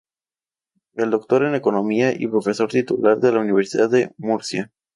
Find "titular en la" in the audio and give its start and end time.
2.71-3.39